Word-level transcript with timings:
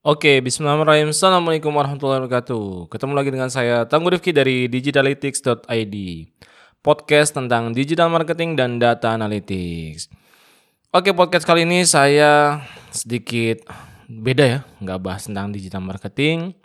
Oke, 0.00 0.40
bismillahirrahmanirrahim. 0.40 1.12
Assalamualaikum 1.12 1.76
warahmatullahi 1.76 2.24
wabarakatuh. 2.24 2.88
Ketemu 2.88 3.12
lagi 3.12 3.30
dengan 3.36 3.52
saya, 3.52 3.84
Tangguh 3.84 4.16
Rifki 4.16 4.32
dari 4.32 4.64
digitalytics.id. 4.64 5.96
Podcast 6.80 7.36
tentang 7.36 7.76
digital 7.76 8.08
marketing 8.08 8.56
dan 8.56 8.80
data 8.80 9.12
analytics. 9.12 10.08
Oke, 10.88 11.12
podcast 11.12 11.44
kali 11.44 11.68
ini 11.68 11.84
saya 11.84 12.64
sedikit 12.88 13.60
beda 14.08 14.44
ya. 14.48 14.60
Nggak 14.80 15.00
bahas 15.04 15.28
tentang 15.28 15.52
digital 15.52 15.84
marketing, 15.84 16.56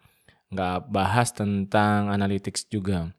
nggak 0.55 0.87
bahas 0.87 1.35
tentang 1.35 2.15
analytics 2.15 2.71
juga. 2.71 3.11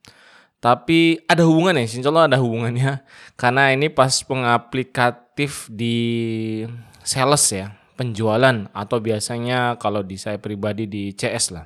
Tapi 0.64 1.28
ada 1.28 1.44
hubungannya, 1.44 1.84
insya 1.84 2.08
Allah 2.08 2.24
ada 2.24 2.40
hubungannya. 2.40 3.04
Karena 3.36 3.68
ini 3.68 3.92
pas 3.92 4.16
pengaplikatif 4.24 5.68
di 5.68 6.64
sales 7.04 7.52
ya 7.52 7.76
penjualan 7.96 8.68
atau 8.76 9.00
biasanya 9.00 9.80
kalau 9.80 10.04
di 10.04 10.20
saya 10.20 10.36
pribadi 10.36 10.84
di 10.84 11.16
CS 11.16 11.56
lah. 11.56 11.64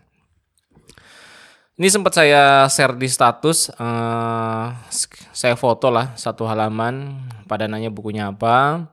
Ini 1.80 1.88
sempat 1.88 2.12
saya 2.12 2.68
share 2.68 2.94
di 2.94 3.08
status, 3.08 3.72
uh, 3.80 4.68
saya 5.32 5.56
foto 5.56 5.88
lah 5.88 6.12
satu 6.12 6.44
halaman, 6.44 7.24
pada 7.48 7.64
nanya 7.66 7.88
bukunya 7.88 8.30
apa. 8.30 8.86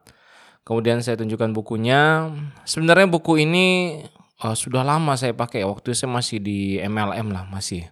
Kemudian 0.63 1.04
saya 1.04 1.20
tunjukkan 1.20 1.52
bukunya. 1.52 2.32
Sebenarnya 2.63 3.12
buku 3.12 3.44
ini 3.44 3.99
uh, 4.40 4.55
sudah 4.55 4.88
lama 4.88 5.20
saya 5.20 5.35
pakai. 5.35 5.68
Waktu 5.68 5.96
saya 5.96 6.12
masih 6.12 6.40
di 6.40 6.80
MLM 6.80 7.32
lah, 7.32 7.44
masih 7.48 7.88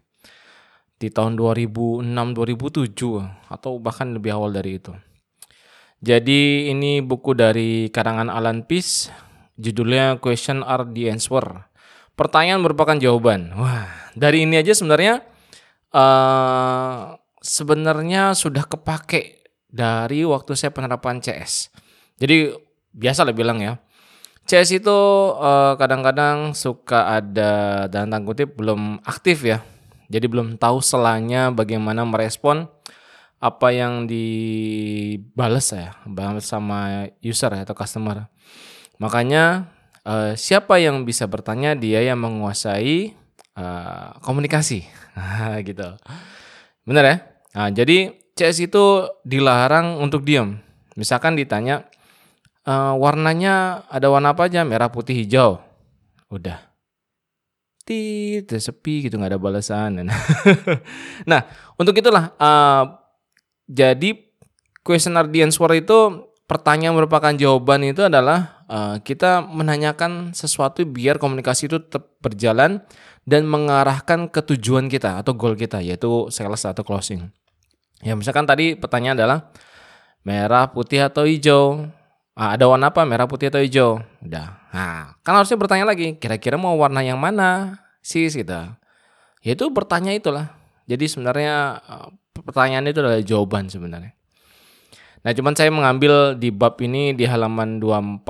di 0.96 1.12
tahun 1.12 1.36
2006-2007 1.36 3.52
atau 3.52 3.72
bahkan 3.84 4.16
lebih 4.16 4.32
awal 4.32 4.56
dari 4.56 4.80
itu. 4.80 4.96
Jadi 6.00 6.72
ini 6.72 7.04
buku 7.04 7.36
dari 7.36 7.92
karangan 7.92 8.32
Alan 8.32 8.64
Peace 8.64 9.12
Judulnya 9.56 10.20
Question 10.20 10.62
are 10.64 10.84
the 10.84 11.08
answer. 11.12 11.44
Pertanyaan 12.16 12.64
merupakan 12.64 12.96
jawaban. 12.96 13.52
Wah, 13.56 13.88
dari 14.16 14.48
ini 14.48 14.60
aja 14.60 14.72
sebenarnya 14.72 15.24
uh, 15.92 17.16
sebenarnya 17.44 18.36
sudah 18.36 18.64
kepake 18.68 19.46
dari 19.72 20.24
waktu 20.24 20.56
saya 20.56 20.72
penerapan 20.72 21.20
CS. 21.20 21.70
Jadi 22.16 22.56
biasa 22.96 23.28
lah 23.28 23.36
bilang 23.36 23.60
ya. 23.60 23.76
CS 24.46 24.78
itu 24.78 25.00
eh, 25.42 25.74
kadang-kadang 25.74 26.54
suka 26.54 27.18
ada 27.18 27.86
dan 27.90 28.14
tanda 28.14 28.22
kutip 28.22 28.54
belum 28.54 29.02
aktif 29.02 29.42
ya. 29.42 29.66
Jadi 30.06 30.30
belum 30.30 30.62
tahu 30.62 30.86
selanya 30.86 31.50
bagaimana 31.50 32.06
merespon 32.06 32.70
apa 33.42 33.68
yang 33.74 34.06
dibales 34.06 35.74
ya, 35.74 35.98
sama 36.46 37.10
user 37.26 37.58
atau 37.58 37.74
customer. 37.74 38.30
Makanya 38.98 39.72
uh, 40.08 40.32
siapa 40.38 40.80
yang 40.80 41.04
bisa 41.04 41.28
bertanya 41.28 41.76
dia 41.76 42.00
yang 42.04 42.22
menguasai 42.22 43.16
uh, 43.60 44.16
komunikasi, 44.24 44.88
gitu. 45.68 45.88
Benar 46.86 47.04
ya? 47.04 47.16
Nah, 47.56 47.70
jadi 47.72 48.14
CS 48.36 48.68
itu 48.68 49.08
dilarang 49.24 50.00
untuk 50.04 50.28
diam. 50.28 50.60
Misalkan 50.96 51.40
ditanya 51.40 51.88
uh, 52.68 52.94
warnanya 52.96 53.88
ada 53.88 54.08
warna 54.12 54.36
apa 54.36 54.48
aja? 54.48 54.64
Merah, 54.68 54.92
putih, 54.92 55.16
hijau. 55.16 55.60
Udah. 56.28 56.60
Tit, 57.86 58.50
sepi 58.50 59.06
gitu 59.06 59.22
nggak 59.22 59.38
ada 59.38 59.42
balasan. 59.42 60.10
nah, 61.30 61.42
untuk 61.78 61.94
itulah 61.96 62.34
uh, 62.42 62.98
jadi 63.70 64.26
questionnaire 64.82 65.30
the 65.30 65.46
answer 65.46 65.70
itu 65.74 66.30
pertanyaan 66.46 66.94
merupakan 66.94 67.34
jawaban 67.34 67.86
itu 67.86 68.06
adalah 68.06 68.66
uh, 68.70 68.96
kita 69.02 69.46
menanyakan 69.46 70.34
sesuatu 70.34 70.86
biar 70.86 71.18
komunikasi 71.18 71.70
itu 71.70 71.82
tetap 71.82 72.18
berjalan 72.22 72.86
dan 73.26 73.50
mengarahkan 73.50 74.30
ke 74.30 74.42
tujuan 74.54 74.86
kita 74.86 75.22
atau 75.22 75.34
goal 75.34 75.58
kita 75.58 75.82
yaitu 75.82 76.30
sales 76.30 76.62
atau 76.62 76.86
closing. 76.86 77.34
Ya 78.06 78.14
misalkan 78.14 78.46
tadi 78.46 78.78
pertanyaan 78.78 79.18
adalah 79.18 79.40
merah, 80.22 80.70
putih 80.70 81.06
atau 81.10 81.26
hijau. 81.26 81.90
Ah, 82.36 82.54
ada 82.54 82.68
warna 82.68 82.92
apa? 82.92 83.02
Merah, 83.08 83.26
putih 83.26 83.48
atau 83.48 83.64
hijau? 83.64 84.04
Udah. 84.20 84.60
Nah, 84.76 85.16
kan 85.24 85.40
harusnya 85.40 85.56
bertanya 85.56 85.88
lagi, 85.88 86.20
kira-kira 86.20 86.60
mau 86.60 86.76
warna 86.76 87.00
yang 87.00 87.16
mana? 87.16 87.80
Sis 88.04 88.36
gitu. 88.36 88.52
Ya 89.42 89.52
itu 89.56 89.66
bertanya 89.72 90.12
itulah. 90.12 90.52
Jadi 90.86 91.08
sebenarnya 91.08 91.80
uh, 91.82 92.10
pertanyaan 92.44 92.92
itu 92.92 93.00
adalah 93.02 93.24
jawaban 93.24 93.72
sebenarnya. 93.72 94.14
Nah, 95.26 95.34
cuman 95.34 95.58
saya 95.58 95.74
mengambil 95.74 96.38
di 96.38 96.54
bab 96.54 96.78
ini 96.86 97.18
di 97.18 97.26
halaman 97.26 97.82
24 97.82 98.22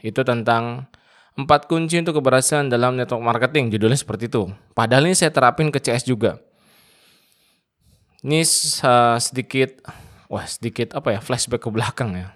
itu 0.00 0.24
tentang 0.24 0.88
empat 1.36 1.68
kunci 1.68 2.00
untuk 2.00 2.16
keberhasilan 2.24 2.72
dalam 2.72 2.96
network 2.96 3.20
marketing. 3.20 3.68
Judulnya 3.68 4.00
seperti 4.00 4.32
itu. 4.32 4.48
Padahal 4.72 5.04
ini 5.04 5.12
saya 5.12 5.28
terapin 5.28 5.68
ke 5.68 5.76
CS 5.76 6.08
juga. 6.08 6.40
Ini 8.24 8.40
uh, 8.40 9.20
sedikit 9.20 9.84
wah 10.32 10.48
sedikit 10.48 10.96
apa 10.96 11.14
ya 11.14 11.20
flashback 11.20 11.62
ke 11.62 11.70
belakang 11.70 12.16
ya. 12.16 12.32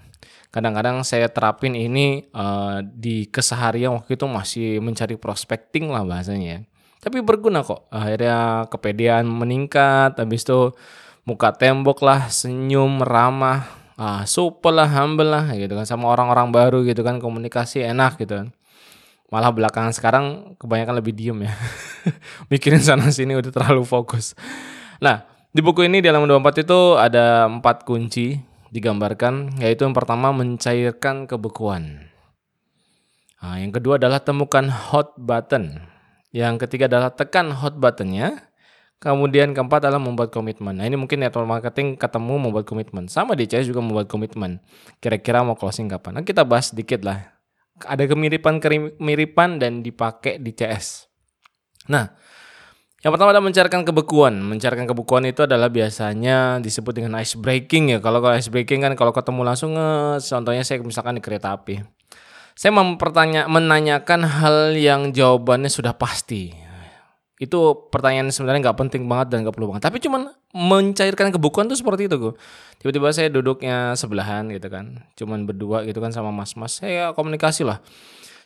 Kadang-kadang 0.53 1.01
saya 1.01 1.33
terapin 1.33 1.73
ini 1.73 2.29
uh, 2.37 2.85
di 2.85 3.25
keseharian 3.25 3.97
waktu 3.97 4.21
itu 4.21 4.29
masih 4.29 4.69
mencari 4.85 5.17
prospecting 5.17 5.89
lah 5.89 6.05
bahasanya 6.05 6.61
ya. 6.61 6.61
Tapi 7.03 7.25
berguna 7.25 7.65
kok. 7.65 7.89
Akhirnya 7.89 8.69
kepedean 8.69 9.27
meningkat, 9.27 10.21
habis 10.21 10.45
itu 10.45 10.77
muka 11.23 11.55
tembok 11.55 12.03
lah, 12.03 12.27
senyum, 12.29 13.03
ramah, 13.03 13.67
ah, 13.95 14.23
super 14.27 14.75
lah, 14.75 14.91
humble 14.91 15.31
lah 15.31 15.55
gitu 15.55 15.79
kan 15.79 15.87
sama 15.87 16.11
orang-orang 16.11 16.51
baru 16.51 16.79
gitu 16.83 17.07
kan 17.07 17.23
komunikasi 17.23 17.87
enak 17.87 18.19
gitu 18.19 18.43
kan. 18.43 18.49
Malah 19.33 19.49
belakangan 19.49 19.97
sekarang 19.97 20.25
kebanyakan 20.61 21.01
lebih 21.01 21.17
diem 21.17 21.49
ya. 21.49 21.53
Mikirin 22.53 22.85
sana 22.85 23.09
sini 23.09 23.33
udah 23.33 23.49
terlalu 23.49 23.87
fokus. 23.89 24.37
Nah, 25.01 25.25
di 25.49 25.65
buku 25.65 25.89
ini 25.89 26.05
di 26.05 26.09
halaman 26.13 26.29
24 26.29 26.69
itu 26.69 26.81
ada 27.01 27.49
empat 27.49 27.89
kunci 27.89 28.37
digambarkan, 28.73 29.57
yaitu 29.61 29.89
yang 29.89 29.97
pertama 29.97 30.37
mencairkan 30.37 31.25
kebekuan. 31.25 32.13
Nah, 33.41 33.57
yang 33.57 33.73
kedua 33.73 33.97
adalah 33.99 34.21
temukan 34.21 34.69
hot 34.69 35.17
button. 35.17 35.81
Yang 36.33 36.69
ketiga 36.69 36.89
adalah 36.89 37.13
tekan 37.13 37.53
hot 37.53 37.77
buttonnya. 37.77 38.52
Kemudian 39.03 39.51
keempat 39.51 39.83
adalah 39.83 39.99
membuat 39.99 40.31
komitmen. 40.31 40.79
Nah 40.79 40.87
ini 40.87 40.95
mungkin 40.95 41.19
network 41.19 41.43
marketing 41.43 41.99
ketemu 41.99 42.39
membuat 42.39 42.71
komitmen. 42.71 43.11
Sama 43.11 43.35
di 43.35 43.51
CS 43.51 43.67
juga 43.67 43.83
membuat 43.83 44.07
komitmen. 44.07 44.63
Kira-kira 45.03 45.43
mau 45.43 45.59
closing 45.59 45.91
kapan? 45.91 46.23
Nah 46.23 46.23
kita 46.23 46.47
bahas 46.47 46.71
sedikit 46.71 47.03
lah. 47.03 47.35
Ada 47.83 48.07
kemiripan-kemiripan 48.07 49.59
dan 49.59 49.83
dipakai 49.83 50.39
di 50.39 50.55
CS. 50.55 51.11
Nah, 51.91 52.15
yang 53.03 53.11
pertama 53.11 53.35
adalah 53.35 53.43
mencarikan 53.43 53.83
kebekuan. 53.83 54.39
Mencarikan 54.39 54.87
kebekuan 54.87 55.27
itu 55.27 55.43
adalah 55.43 55.67
biasanya 55.67 56.63
disebut 56.63 57.03
dengan 57.03 57.19
ice 57.19 57.35
breaking 57.35 57.91
ya. 57.91 57.99
Kalau 57.99 58.23
kalau 58.23 58.39
ice 58.39 58.55
breaking 58.55 58.87
kan 58.87 58.95
kalau 58.95 59.11
ketemu 59.11 59.43
langsung, 59.43 59.75
contohnya 60.23 60.63
saya 60.63 60.79
misalkan 60.79 61.19
di 61.19 61.23
kereta 61.27 61.51
api. 61.51 61.83
Saya 62.55 62.71
mempertanya, 62.71 63.51
menanyakan 63.51 64.31
hal 64.31 64.79
yang 64.79 65.11
jawabannya 65.11 65.67
sudah 65.67 65.99
pasti 65.99 66.72
itu 67.43 67.59
pertanyaan 67.91 68.31
sebenarnya 68.31 68.71
nggak 68.71 68.79
penting 68.87 69.11
banget 69.11 69.35
dan 69.35 69.43
nggak 69.43 69.55
perlu 69.59 69.75
banget. 69.75 69.91
Tapi 69.91 69.99
cuman 69.99 70.31
mencairkan 70.55 71.35
kebukuan 71.35 71.67
tuh 71.67 71.75
seperti 71.75 72.07
itu 72.07 72.15
gue 72.15 72.35
tiba-tiba 72.79 73.11
saya 73.11 73.35
duduknya 73.35 73.99
sebelahan 73.99 74.47
gitu 74.55 74.71
kan. 74.71 75.03
Cuman 75.19 75.43
berdua 75.43 75.83
gitu 75.83 75.99
kan 75.99 76.15
sama 76.15 76.31
mas-mas. 76.31 76.79
Saya 76.79 77.11
komunikasi 77.19 77.67
lah. 77.67 77.83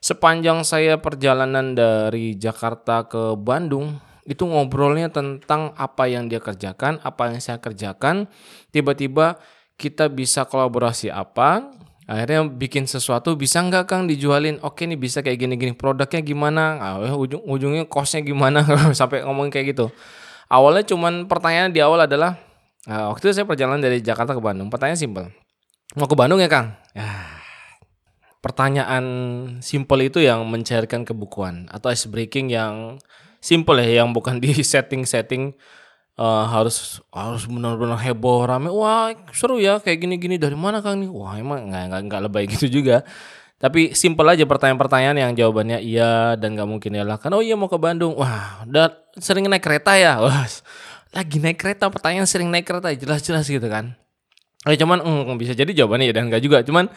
Sepanjang 0.01 0.65
saya 0.65 0.97
perjalanan 0.97 1.77
dari 1.77 2.41
Jakarta 2.41 3.05
ke 3.05 3.37
Bandung 3.37 4.01
itu 4.25 4.49
ngobrolnya 4.49 5.13
tentang 5.13 5.77
apa 5.77 6.09
yang 6.09 6.27
dia 6.33 6.41
kerjakan 6.41 6.97
apa 7.05 7.37
yang 7.37 7.41
saya 7.45 7.61
kerjakan. 7.61 8.33
Tiba-tiba 8.73 9.37
kita 9.77 10.09
bisa 10.09 10.49
kolaborasi 10.49 11.13
apa 11.13 11.69
akhirnya 12.07 12.47
bikin 12.47 12.87
sesuatu 12.87 13.35
bisa 13.35 13.61
nggak 13.61 13.91
kang 13.91 14.07
dijualin? 14.07 14.63
Oke 14.63 14.87
nih 14.87 14.99
bisa 14.99 15.21
kayak 15.21 15.43
gini-gini. 15.43 15.75
Produknya 15.75 16.23
gimana? 16.23 16.65
Ah, 16.79 16.95
ujung 17.15 17.43
ujungnya 17.43 17.85
costnya 17.91 18.23
gimana? 18.23 18.63
Sampai 18.99 19.27
ngomong 19.27 19.51
kayak 19.51 19.75
gitu. 19.75 19.91
Awalnya 20.47 20.87
cuman 20.87 21.27
pertanyaan 21.27 21.75
di 21.75 21.83
awal 21.83 22.07
adalah 22.07 22.39
uh, 22.87 23.11
waktu 23.11 23.31
itu 23.31 23.43
saya 23.43 23.47
perjalanan 23.47 23.83
dari 23.83 23.99
Jakarta 23.99 24.33
ke 24.33 24.41
Bandung. 24.41 24.71
Pertanyaan 24.71 24.99
simpel. 24.99 25.25
Mau 25.99 26.07
ke 26.07 26.15
Bandung 26.15 26.39
ya 26.39 26.47
kang? 26.47 26.79
Ya. 26.95 27.11
Pertanyaan 28.39 29.05
simpel 29.59 30.07
itu 30.07 30.23
yang 30.23 30.47
mencairkan 30.47 31.03
kebukuan 31.03 31.67
atau 31.67 31.91
ice 31.91 32.07
breaking 32.07 32.55
yang 32.55 33.03
simple 33.43 33.79
ya 33.83 34.03
yang 34.03 34.15
bukan 34.15 34.39
di 34.39 34.55
setting-setting 34.73 35.59
uh, 36.17 36.45
harus 36.49 37.01
harus 37.13 37.45
benar-benar 37.47 38.01
heboh 38.01 38.45
rame. 38.49 38.69
Wah 38.73 39.13
seru 39.33 39.61
ya 39.61 39.79
kayak 39.81 40.05
gini-gini. 40.05 40.37
Dari 40.41 40.57
mana 40.57 40.81
kang 40.81 41.01
nih? 41.01 41.11
Wah 41.13 41.37
emang 41.37 41.69
nggak 41.71 41.83
nggak 41.93 42.01
nggak 42.11 42.21
lebay 42.29 42.45
gitu 42.57 42.67
juga. 42.69 43.05
Tapi 43.57 43.97
simpel 43.97 44.29
aja 44.29 44.45
pertanyaan-pertanyaan 44.45 45.17
yang 45.17 45.33
jawabannya 45.33 45.81
iya 45.81 46.37
dan 46.37 46.53
nggak 46.53 46.69
mungkin 46.69 46.93
ya 46.93 47.09
lah 47.09 47.17
kan 47.17 47.33
oh 47.33 47.41
iya 47.41 47.57
mau 47.57 47.69
ke 47.69 47.79
Bandung. 47.81 48.13
Wah 48.17 48.65
udah 48.69 48.93
sering 49.17 49.49
naik 49.49 49.65
kereta 49.65 49.97
ya? 49.97 50.21
Wah 50.25 50.45
lagi 51.17 51.41
naik 51.41 51.57
kereta 51.57 51.89
pertanyaan 51.89 52.29
sering 52.29 52.53
naik 52.53 52.69
kereta. 52.69 52.93
Jelas-jelas 52.93 53.49
gitu 53.49 53.65
kan. 53.69 53.97
Eh 54.67 54.77
cuman 54.77 55.01
mm, 55.01 55.37
bisa 55.41 55.55
jadi 55.57 55.71
jawabannya 55.73 56.11
ya 56.11 56.15
dan 56.17 56.29
enggak 56.29 56.43
juga. 56.45 56.61
Cuman 56.67 56.91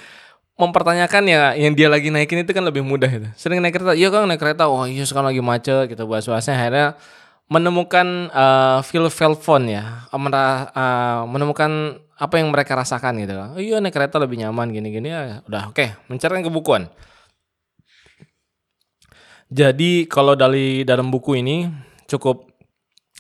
mempertanyakan 0.60 1.24
ya 1.24 1.56
yang 1.56 1.72
dia 1.72 1.88
lagi 1.88 2.12
naikin 2.12 2.44
itu 2.44 2.52
kan 2.52 2.68
lebih 2.68 2.84
mudah 2.84 3.08
itu. 3.08 3.32
Sering 3.40 3.64
naik 3.64 3.80
kereta, 3.80 3.96
iya 3.96 4.12
kan 4.12 4.28
naik 4.28 4.44
kereta, 4.44 4.68
oh 4.68 4.84
iya 4.84 5.08
sekarang 5.08 5.32
lagi 5.32 5.40
macet, 5.40 5.88
kita 5.88 6.04
bahas 6.04 6.28
bahasnya 6.28 6.60
akhirnya 6.60 6.88
menemukan 7.50 8.30
uh, 8.30 8.80
feel 8.86 9.10
phone 9.36 9.66
ya, 9.74 10.06
uh, 10.14 11.26
menemukan 11.26 11.98
apa 12.20 12.36
yang 12.38 12.54
mereka 12.54 12.78
rasakan 12.78 13.18
gitu. 13.26 13.34
Oh, 13.34 13.58
iya 13.58 13.82
naik 13.82 13.98
kereta 13.98 14.22
lebih 14.22 14.38
nyaman 14.38 14.70
gini-gini 14.70 15.10
ya. 15.10 15.42
Udah 15.50 15.74
oke, 15.74 15.82
okay. 15.82 15.90
mencarikan 16.06 16.46
kebukuan. 16.46 16.88
Jadi 19.50 20.06
kalau 20.06 20.38
dari 20.38 20.86
dalam 20.86 21.10
buku 21.10 21.42
ini 21.42 21.66
cukup 22.06 22.46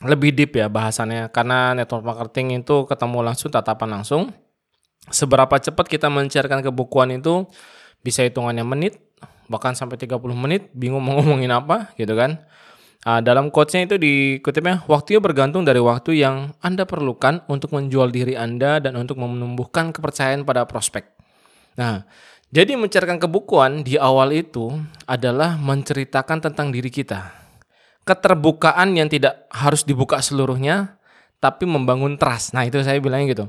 lebih 0.05 0.31
deep 0.31 0.55
ya 0.55 0.71
bahasannya 0.71 1.27
karena 1.33 1.75
network 1.75 2.05
marketing 2.05 2.63
itu 2.63 2.87
ketemu 2.87 3.19
langsung 3.19 3.51
tatapan 3.51 3.99
langsung 3.99 4.31
seberapa 5.11 5.59
cepat 5.59 5.91
kita 5.91 6.07
mencairkan 6.07 6.63
kebukuan 6.63 7.11
itu 7.11 7.43
bisa 7.99 8.23
hitungannya 8.23 8.63
menit 8.63 8.95
bahkan 9.51 9.75
sampai 9.75 9.99
30 9.99 10.21
menit 10.37 10.71
bingung 10.71 11.03
mau 11.03 11.19
ngomongin 11.19 11.51
apa 11.51 11.91
gitu 11.99 12.15
kan 12.15 12.39
uh, 13.05 13.21
dalam 13.23 13.53
quotesnya 13.53 13.91
itu 13.91 13.95
dikutipnya 13.95 14.83
waktunya 14.89 15.19
bergantung 15.21 15.63
dari 15.63 15.79
waktu 15.79 16.19
yang 16.19 16.51
anda 16.59 16.83
perlukan 16.83 17.45
untuk 17.47 17.75
menjual 17.75 18.11
diri 18.11 18.35
anda 18.35 18.81
dan 18.83 18.97
untuk 18.99 19.19
menumbuhkan 19.21 19.95
kepercayaan 19.95 20.43
pada 20.43 20.65
prospek. 20.65 21.07
Nah 21.79 22.03
jadi 22.49 22.73
mencairkan 22.73 23.21
kebukuan 23.21 23.85
di 23.85 23.95
awal 24.01 24.33
itu 24.33 24.73
adalah 25.05 25.53
menceritakan 25.61 26.41
tentang 26.49 26.73
diri 26.73 26.89
kita. 26.89 27.29
Keterbukaan 28.09 28.97
yang 28.97 29.05
tidak 29.05 29.45
harus 29.53 29.85
dibuka 29.85 30.17
seluruhnya 30.17 30.97
tapi 31.37 31.69
membangun 31.69 32.17
trust. 32.17 32.57
Nah 32.57 32.65
itu 32.65 32.81
saya 32.81 32.97
bilangnya 32.97 33.37
gitu. 33.37 33.45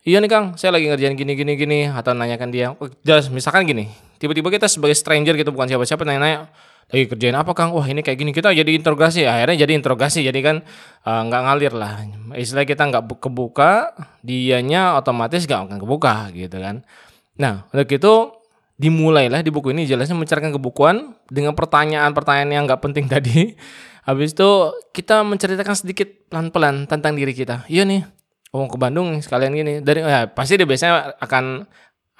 Iya 0.00 0.16
nih 0.24 0.30
Kang, 0.32 0.46
saya 0.56 0.72
lagi 0.72 0.88
ngerjain 0.88 1.12
gini 1.12 1.36
gini 1.36 1.52
gini 1.60 1.78
atau 1.92 2.16
nanyakan 2.16 2.48
dia. 2.48 2.72
Oh, 2.72 2.88
jelas 3.04 3.28
misalkan 3.28 3.68
gini, 3.68 3.92
tiba-tiba 4.20 4.52
kita 4.52 4.68
sebagai 4.68 4.94
stranger 4.94 5.34
gitu 5.40 5.50
bukan 5.50 5.66
siapa-siapa 5.72 6.04
nanya-nanya 6.04 6.52
lagi 6.90 7.06
kerjain 7.06 7.38
apa 7.38 7.54
Kang? 7.54 7.70
Wah 7.70 7.86
ini 7.86 8.02
kayak 8.02 8.18
gini 8.18 8.34
kita 8.34 8.50
jadi 8.50 8.66
interogasi. 8.74 9.22
Akhirnya 9.22 9.62
jadi 9.62 9.78
interogasi. 9.78 10.26
Jadi 10.26 10.42
kan 10.42 10.66
uh, 11.06 11.22
nggak 11.22 11.42
ngalir 11.46 11.72
lah. 11.72 12.02
Istilah 12.34 12.66
kita 12.66 12.90
nggak 12.90 13.06
kebuka, 13.22 13.94
dianya 14.26 14.98
otomatis 14.98 15.46
nggak 15.46 15.70
akan 15.70 15.78
kebuka 15.78 16.34
gitu 16.34 16.58
kan. 16.58 16.82
Nah 17.38 17.70
untuk 17.70 17.88
itu 17.94 18.14
dimulailah 18.80 19.44
di 19.46 19.54
buku 19.54 19.70
ini 19.70 19.86
jelasnya 19.86 20.18
menceritakan 20.18 20.56
kebukuan 20.56 21.14
dengan 21.30 21.54
pertanyaan-pertanyaan 21.54 22.50
yang 22.50 22.64
nggak 22.66 22.82
penting 22.82 23.06
tadi. 23.14 23.54
Habis 24.02 24.34
itu 24.34 24.74
kita 24.90 25.22
menceritakan 25.22 25.76
sedikit 25.78 26.10
pelan-pelan 26.26 26.90
tentang 26.90 27.14
diri 27.14 27.30
kita. 27.30 27.70
Iya 27.70 27.86
nih, 27.86 28.02
oh 28.50 28.66
ke 28.66 28.74
Bandung 28.74 29.14
sekalian 29.22 29.54
gini 29.54 29.72
dari 29.78 30.02
ya 30.02 30.26
pasti 30.26 30.58
dia 30.58 30.66
biasanya 30.66 31.14
akan 31.22 31.70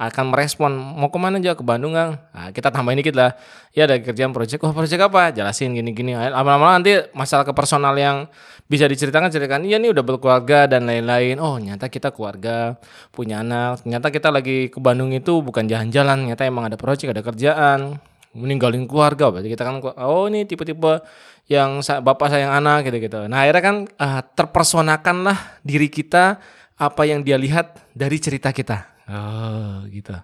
akan 0.00 0.32
merespon 0.32 0.72
mau 0.72 1.12
ke 1.12 1.18
mana 1.20 1.36
aja 1.36 1.52
ke 1.52 1.60
Bandung 1.60 1.92
Kang? 1.92 2.16
Nah, 2.32 2.48
kita 2.56 2.72
tambahin 2.72 3.04
dikit 3.04 3.20
lah. 3.20 3.36
Ya 3.76 3.84
ada 3.84 4.00
kerjaan 4.00 4.32
proyek 4.32 4.64
oh 4.64 4.72
proyek 4.72 4.96
apa? 4.96 5.28
Jelasin 5.28 5.76
gini 5.76 5.92
gini 5.92 6.16
lama-lama 6.16 6.80
nanti 6.80 7.04
masalah 7.12 7.44
ke 7.44 7.52
personal 7.52 7.92
yang 8.00 8.24
bisa 8.64 8.88
diceritakan 8.88 9.28
ceritakan 9.28 9.68
iya 9.68 9.76
nih 9.76 9.92
udah 9.92 10.00
berkeluarga 10.00 10.64
dan 10.64 10.88
lain-lain. 10.88 11.36
Oh 11.36 11.60
nyata 11.60 11.92
kita 11.92 12.16
keluarga 12.16 12.80
punya 13.12 13.44
anak. 13.44 13.84
Nyata 13.84 14.08
kita 14.08 14.32
lagi 14.32 14.72
ke 14.72 14.80
Bandung 14.80 15.12
itu 15.12 15.44
bukan 15.44 15.68
jalan-jalan. 15.68 16.32
Nyata 16.32 16.48
emang 16.48 16.72
ada 16.72 16.80
proyek 16.80 17.12
ada 17.12 17.20
kerjaan. 17.20 18.00
Meninggalin 18.32 18.88
keluarga 18.88 19.28
berarti 19.28 19.52
kita 19.52 19.68
kan 19.68 19.84
oh 19.84 20.32
ini 20.32 20.48
tipe-tipe 20.48 21.04
yang 21.44 21.84
bapak 21.84 22.32
sayang 22.32 22.56
anak 22.56 22.88
gitu-gitu. 22.88 23.28
Nah 23.28 23.44
akhirnya 23.44 23.62
kan 23.62 23.76
uh, 24.00 24.22
terpersonakanlah 24.32 25.60
diri 25.60 25.92
kita 25.92 26.40
apa 26.80 27.02
yang 27.04 27.20
dia 27.20 27.36
lihat 27.36 27.84
dari 27.92 28.16
cerita 28.16 28.48
kita. 28.48 28.89
Oh 29.10 29.82
gitu. 29.90 30.14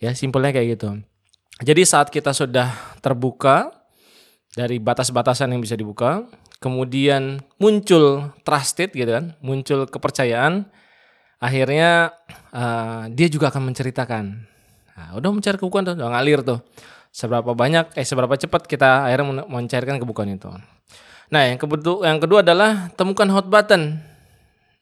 Ya 0.00 0.16
simpelnya 0.16 0.56
kayak 0.56 0.80
gitu. 0.80 1.04
Jadi 1.60 1.82
saat 1.84 2.08
kita 2.08 2.32
sudah 2.32 2.70
terbuka 3.04 3.74
dari 4.54 4.80
batas-batasan 4.80 5.52
yang 5.52 5.60
bisa 5.60 5.74
dibuka, 5.76 6.24
kemudian 6.62 7.42
muncul 7.58 8.32
trusted 8.46 8.94
gitu 8.94 9.10
kan, 9.10 9.34
muncul 9.42 9.84
kepercayaan, 9.90 10.70
akhirnya 11.42 12.14
uh, 12.54 13.10
dia 13.10 13.28
juga 13.28 13.50
akan 13.50 13.74
menceritakan. 13.74 14.24
Nah, 14.98 15.08
udah 15.18 15.30
mencari 15.30 15.58
kebukuan 15.58 15.86
tuh, 15.86 15.94
udah 15.98 16.10
ngalir 16.14 16.42
tuh 16.42 16.62
seberapa 17.08 17.56
banyak 17.56 17.96
eh 17.96 18.06
seberapa 18.06 18.36
cepat 18.36 18.68
kita 18.68 19.08
akhirnya 19.08 19.46
mencairkan 19.46 19.96
kebukuan 19.98 20.30
itu. 20.30 20.50
Nah, 21.28 21.42
yang 21.44 21.58
kedua 21.58 22.06
yang 22.06 22.18
kedua 22.22 22.40
adalah 22.40 22.88
temukan 22.94 23.28
hot 23.34 23.46
button. 23.50 24.00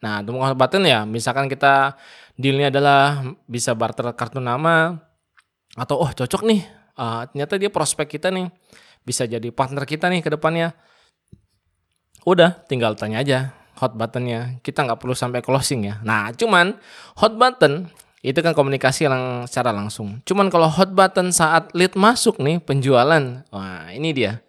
Nah, 0.04 0.20
temukan 0.22 0.52
hot 0.52 0.58
button 0.58 0.84
ya, 0.84 1.02
misalkan 1.08 1.48
kita 1.48 1.96
dealnya 2.36 2.68
adalah 2.70 3.24
bisa 3.48 3.72
barter 3.72 4.06
kartu 4.12 4.38
nama 4.38 4.96
atau 5.76 6.00
oh 6.00 6.10
cocok 6.12 6.42
nih, 6.46 6.62
uh, 6.96 7.28
ternyata 7.32 7.60
dia 7.60 7.68
prospek 7.72 8.16
kita 8.16 8.32
nih, 8.32 8.48
bisa 9.04 9.28
jadi 9.28 9.48
partner 9.52 9.84
kita 9.84 10.08
nih 10.08 10.24
ke 10.24 10.30
depannya. 10.32 10.72
Udah, 12.24 12.62
tinggal 12.68 12.96
tanya 12.96 13.20
aja 13.24 13.40
hot 13.76 13.92
buttonnya. 13.94 14.58
Kita 14.64 14.82
nggak 14.82 14.98
perlu 15.00 15.12
sampai 15.12 15.44
closing 15.44 15.86
ya. 15.86 16.00
Nah, 16.02 16.32
cuman 16.32 16.76
hot 17.20 17.36
button 17.36 17.92
itu 18.24 18.40
kan 18.42 18.56
komunikasi 18.56 19.06
yang 19.06 19.44
secara 19.46 19.70
langsung. 19.70 20.18
Cuman 20.26 20.50
kalau 20.50 20.66
hot 20.66 20.90
button 20.96 21.30
saat 21.30 21.70
lead 21.76 21.94
masuk 21.94 22.40
nih 22.42 22.58
penjualan, 22.58 23.44
wah 23.52 23.86
ini 23.92 24.10
dia. 24.16 24.42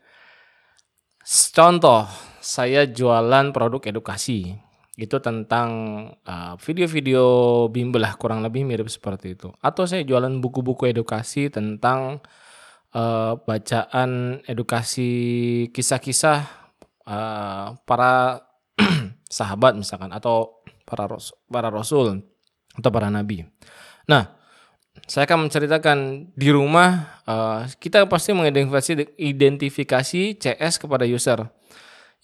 Contoh, 1.28 2.07
saya 2.40 2.88
jualan 2.88 3.51
produk 3.51 3.83
edukasi. 3.92 4.56
Itu 4.97 5.21
tentang 5.21 5.69
uh, 6.25 6.57
video-video 6.57 7.21
uh, 7.21 7.69
bimbel 7.69 8.01
lah 8.01 8.17
kurang 8.17 8.41
lebih 8.41 8.65
mirip 8.65 8.89
seperti 8.89 9.38
itu. 9.38 9.53
Atau 9.61 9.85
saya 9.85 10.01
jualan 10.01 10.41
buku-buku 10.41 10.89
edukasi 10.89 11.53
tentang 11.53 12.25
uh, 12.97 13.38
bacaan 13.38 14.41
edukasi 14.49 15.09
kisah-kisah 15.69 16.49
uh, 17.05 17.77
para 17.85 18.41
sahabat 19.38 19.77
misalkan 19.77 20.09
atau 20.09 20.65
para 20.88 21.05
ros 21.05 21.35
para 21.45 21.69
rasul 21.69 22.25
atau 22.73 22.89
para 22.89 23.13
nabi. 23.13 23.45
Nah, 24.07 24.33
saya 25.05 25.29
akan 25.29 25.45
menceritakan 25.45 25.97
di 26.33 26.49
rumah 26.49 27.21
uh, 27.27 27.69
kita 27.77 28.09
pasti 28.09 28.33
mengidentifikasi 28.33 29.13
identifikasi 29.19 30.21
CS 30.41 30.81
kepada 30.81 31.05
user. 31.05 31.45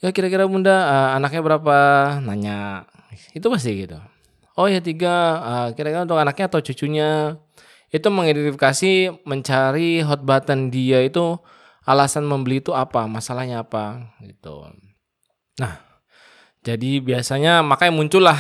Ya 0.03 0.11
kira-kira 0.11 0.44
bunda 0.44 0.75
uh, 0.83 1.09
anaknya 1.15 1.39
berapa? 1.39 1.77
Nanya. 2.19 2.83
Itu 3.31 3.47
pasti 3.47 3.88
gitu. 3.88 3.95
Oh 4.59 4.67
ya 4.67 4.83
tiga. 4.83 5.39
Uh, 5.39 5.67
kira-kira 5.71 6.03
untuk 6.03 6.19
anaknya 6.19 6.51
atau 6.51 6.59
cucunya 6.59 7.39
itu 7.94 8.07
mengidentifikasi 8.11 9.23
mencari 9.23 10.03
hot 10.03 10.25
button 10.27 10.67
dia 10.67 11.00
itu 11.07 11.39
alasan 11.88 12.27
membeli 12.27 12.59
itu 12.59 12.75
apa, 12.75 13.07
masalahnya 13.07 13.63
apa 13.63 14.11
gitu. 14.25 14.68
Nah, 15.61 15.80
jadi 16.66 16.99
biasanya 16.99 17.61
makanya 17.61 17.94
muncullah 17.94 18.39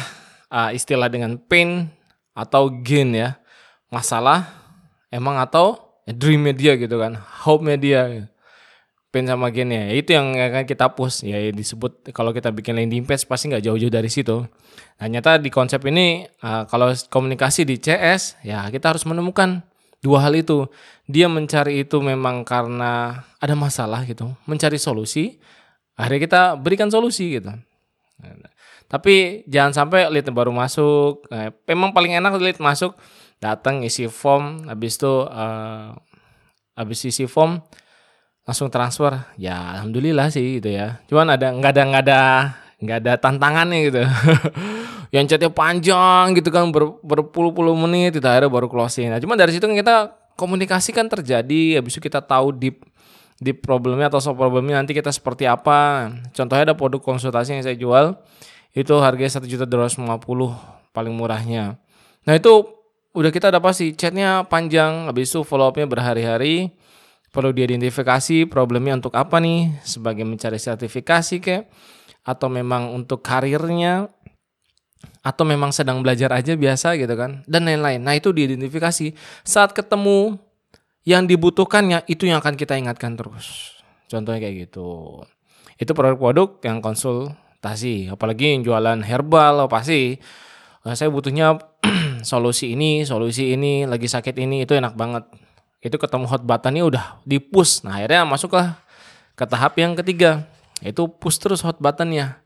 uh, 0.49 0.73
istilah 0.73 1.07
dengan 1.07 1.37
pain 1.37 1.87
atau 2.33 2.71
gain 2.81 3.13
ya 3.13 3.37
masalah 3.93 4.49
emang 5.13 5.37
atau 5.37 5.77
dream 6.09 6.41
media 6.41 6.73
gitu 6.73 6.97
kan 6.97 7.13
hope 7.45 7.61
media 7.61 8.25
pain 9.13 9.29
sama 9.29 9.53
gain 9.53 9.69
ya. 9.69 9.93
Itu 9.93 10.17
yang 10.17 10.33
akan 10.33 10.65
kita 10.65 10.97
push 10.97 11.21
ya 11.21 11.37
disebut 11.53 12.09
kalau 12.09 12.33
kita 12.33 12.49
bikin 12.49 12.73
landing 12.73 13.05
page 13.05 13.29
pasti 13.29 13.53
nggak 13.53 13.61
jauh-jauh 13.61 13.93
dari 13.93 14.09
situ. 14.09 14.41
Nah 14.97 15.05
nyata 15.05 15.37
di 15.37 15.53
konsep 15.53 15.77
ini 15.85 16.25
uh, 16.41 16.65
kalau 16.65 16.89
komunikasi 17.13 17.61
di 17.61 17.77
CS 17.77 18.41
ya 18.41 18.65
kita 18.73 18.89
harus 18.89 19.05
menemukan 19.05 19.61
dua 20.01 20.25
hal 20.25 20.33
itu. 20.33 20.65
Dia 21.05 21.29
mencari 21.29 21.85
itu 21.85 22.01
memang 22.01 22.41
karena 22.41 23.21
ada 23.37 23.53
masalah 23.53 24.01
gitu. 24.09 24.33
Mencari 24.49 24.81
solusi 24.81 25.37
akhirnya 25.93 26.19
kita 26.25 26.41
berikan 26.57 26.89
solusi 26.89 27.37
gitu. 27.37 27.53
Tapi 28.89 29.45
jangan 29.45 29.73
sampai 29.73 30.09
lead 30.09 30.25
baru 30.33 30.49
masuk. 30.49 31.29
Nah, 31.29 31.53
memang 31.69 31.93
paling 31.93 32.17
enak 32.17 32.33
lead 32.41 32.57
masuk 32.57 32.97
datang 33.37 33.85
isi 33.85 34.09
form 34.09 34.65
habis 34.71 34.95
itu 34.95 35.27
uh, 35.27 35.91
habis 36.79 37.03
isi 37.03 37.27
form 37.27 37.59
langsung 38.43 38.67
transfer. 38.71 39.15
Ya 39.39 39.79
alhamdulillah 39.79 40.31
sih 40.31 40.59
gitu 40.59 40.71
ya. 40.71 40.99
Cuman 41.07 41.35
ada 41.35 41.51
nggak 41.51 41.71
ada 41.73 41.81
nggak 41.83 42.03
ada 42.03 42.21
nggak 42.83 42.97
ada 42.99 43.13
tantangannya 43.19 43.79
gitu. 43.87 44.01
yang 45.15 45.29
chatnya 45.29 45.53
panjang 45.53 46.33
gitu 46.33 46.49
kan 46.49 46.73
ber, 46.73 46.97
berpuluh-puluh 47.05 47.77
menit 47.77 48.17
kita 48.17 48.33
akhirnya 48.33 48.49
baru 48.49 48.67
closing. 48.67 49.13
Nah, 49.13 49.21
cuman 49.21 49.37
dari 49.37 49.53
situ 49.53 49.63
kan 49.63 49.77
kita 49.77 49.95
komunikasi 50.33 50.89
kan 50.89 51.05
terjadi 51.05 51.77
habis 51.77 51.93
itu 51.93 52.01
kita 52.01 52.19
tahu 52.19 52.49
deep 52.49 52.81
deep 53.37 53.61
problemnya 53.61 54.09
atau 54.09 54.17
soal 54.17 54.33
problemnya 54.33 54.81
nanti 54.81 54.97
kita 54.97 55.13
seperti 55.13 55.45
apa. 55.45 56.09
Contohnya 56.33 56.73
ada 56.73 56.75
produk 56.75 56.99
konsultasi 56.99 57.53
yang 57.53 57.63
saya 57.63 57.77
jual 57.77 58.17
itu 58.73 58.93
harganya 58.97 59.37
satu 59.37 59.45
juta 59.45 59.69
dua 59.69 59.85
puluh 60.17 60.51
paling 60.91 61.13
murahnya. 61.13 61.77
Nah 62.25 62.33
itu 62.33 62.65
udah 63.13 63.29
kita 63.29 63.53
ada 63.53 63.61
pasti 63.61 63.93
chatnya 63.93 64.49
panjang, 64.49 65.05
habis 65.05 65.29
itu 65.29 65.45
follow 65.45 65.69
upnya 65.69 65.85
berhari-hari. 65.85 66.73
Perlu 67.33 67.49
diidentifikasi 67.49 68.45
problemnya 68.45 68.93
untuk 68.93 69.17
apa 69.17 69.41
nih, 69.41 69.81
sebagai 69.81 70.21
mencari 70.21 70.61
sertifikasi 70.61 71.41
kayak 71.41 71.65
atau 72.23 72.47
memang 72.47 72.93
untuk 72.93 73.25
karirnya 73.25 74.07
atau 75.23 75.43
memang 75.47 75.71
sedang 75.71 76.03
belajar 76.03 76.31
aja 76.35 76.55
biasa 76.55 76.99
gitu 76.99 77.15
kan 77.15 77.41
dan 77.47 77.67
lain-lain. 77.67 78.03
Nah 78.03 78.15
itu 78.15 78.35
diidentifikasi 78.35 79.15
saat 79.43 79.71
ketemu 79.71 80.39
yang 81.03 81.27
dibutuhkannya 81.27 82.07
itu 82.07 82.27
yang 82.27 82.39
akan 82.39 82.55
kita 82.55 82.79
ingatkan 82.79 83.15
terus. 83.15 83.75
Contohnya 84.07 84.39
kayak 84.43 84.69
gitu. 84.69 85.19
Itu 85.75 85.91
produk-produk 85.95 86.63
yang 86.63 86.79
konsultasi, 86.79 88.11
apalagi 88.11 88.55
yang 88.55 88.61
jualan 88.63 88.99
herbal 89.03 89.67
pasti 89.67 90.19
nah, 90.83 90.95
saya 90.95 91.11
butuhnya 91.11 91.59
solusi 92.29 92.75
ini, 92.75 93.03
solusi 93.03 93.55
ini, 93.55 93.83
lagi 93.87 94.07
sakit 94.07 94.35
ini 94.39 94.63
itu 94.63 94.75
enak 94.75 94.95
banget. 94.95 95.27
Itu 95.83 95.99
ketemu 95.99 96.25
hot 96.31 96.47
buttonnya 96.47 96.87
udah 96.87 97.05
di 97.27 97.43
push. 97.43 97.83
Nah 97.83 97.99
akhirnya 97.99 98.23
masuklah 98.23 98.79
ke 99.35 99.43
tahap 99.43 99.75
yang 99.75 99.99
ketiga, 99.99 100.47
itu 100.79 101.05
push 101.11 101.37
terus 101.43 101.59
hot 101.59 101.83
buttonnya. 101.83 102.39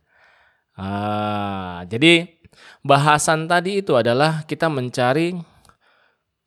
Ah, 0.74 1.86
jadi 1.86 2.38
bahasan 2.82 3.46
tadi 3.46 3.86
itu 3.86 3.94
adalah 3.94 4.42
kita 4.50 4.70
mencari 4.70 5.38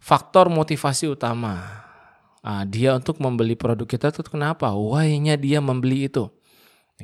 faktor 0.00 0.48
motivasi 0.50 1.12
utama. 1.12 1.60
Nah, 2.40 2.64
dia 2.64 2.96
untuk 2.96 3.20
membeli 3.20 3.52
produk 3.52 3.84
kita 3.84 4.08
itu 4.08 4.24
kenapa? 4.24 4.72
Why-nya 4.72 5.36
dia 5.36 5.60
membeli 5.60 6.08
itu. 6.08 6.32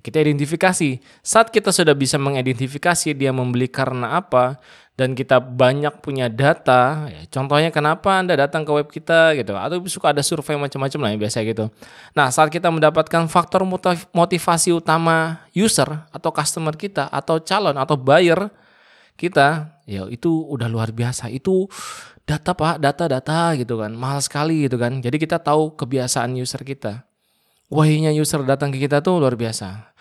Kita 0.00 0.20
identifikasi. 0.20 1.00
Saat 1.24 1.48
kita 1.48 1.72
sudah 1.72 1.96
bisa 1.96 2.20
mengidentifikasi 2.20 3.16
dia 3.16 3.32
membeli 3.32 3.68
karena 3.70 4.20
apa 4.20 4.60
dan 4.96 5.12
kita 5.12 5.40
banyak 5.40 6.00
punya 6.00 6.32
data, 6.32 7.04
ya, 7.08 7.28
contohnya 7.28 7.68
kenapa 7.68 8.16
Anda 8.16 8.32
datang 8.32 8.64
ke 8.64 8.72
web 8.72 8.88
kita 8.88 9.36
gitu. 9.36 9.52
Atau 9.52 9.84
suka 9.92 10.16
ada 10.16 10.24
survei 10.24 10.56
macam-macam 10.56 10.98
lah 11.04 11.08
yang 11.12 11.20
biasa 11.20 11.44
gitu. 11.44 11.68
Nah, 12.16 12.32
saat 12.32 12.48
kita 12.48 12.72
mendapatkan 12.72 13.28
faktor 13.28 13.68
motivasi 14.16 14.72
utama 14.72 15.44
user 15.52 16.08
atau 16.08 16.32
customer 16.32 16.72
kita 16.76 17.12
atau 17.12 17.40
calon 17.44 17.76
atau 17.76 17.96
buyer 18.00 18.48
kita 19.20 19.80
ya 19.88 20.08
itu 20.08 20.44
udah 20.48 20.68
luar 20.68 20.92
biasa. 20.96 21.28
Itu 21.28 21.68
data 22.24 22.56
pak 22.56 22.80
data-data 22.80 23.52
gitu 23.60 23.80
kan. 23.80 23.92
Mahal 23.92 24.24
sekali 24.24 24.64
gitu 24.64 24.80
kan. 24.80 25.00
Jadi 25.04 25.16
kita 25.20 25.40
tahu 25.40 25.76
kebiasaan 25.76 26.36
user 26.40 26.64
kita 26.64 27.04
wahnya 27.72 28.14
user 28.14 28.46
datang 28.46 28.70
ke 28.70 28.78
kita 28.78 29.02
tuh 29.02 29.18
luar 29.18 29.34
biasa. 29.34 29.94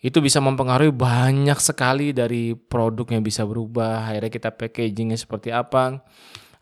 Itu 0.00 0.24
bisa 0.24 0.40
mempengaruhi 0.40 0.96
banyak 0.96 1.60
sekali 1.60 2.16
dari 2.16 2.56
produknya 2.56 3.20
bisa 3.20 3.44
berubah 3.44 4.08
akhirnya 4.08 4.32
kita 4.32 4.50
packagingnya 4.56 5.18
seperti 5.20 5.52
apa. 5.52 6.00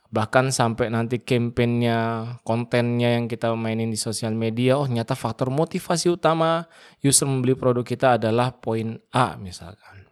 Bahkan 0.09 0.51
sampai 0.51 0.89
nanti 0.91 1.21
campaignnya 1.21 2.25
kontennya 2.43 3.15
yang 3.21 3.29
kita 3.29 3.53
mainin 3.55 3.93
di 3.93 4.01
sosial 4.01 4.33
media 4.35 4.81
oh 4.81 4.89
ternyata 4.89 5.13
faktor 5.15 5.53
motivasi 5.53 6.09
utama 6.09 6.65
user 7.05 7.29
membeli 7.29 7.55
produk 7.55 7.85
kita 7.85 8.19
adalah 8.19 8.51
poin 8.59 8.99
A 9.15 9.39
misalkan. 9.39 10.09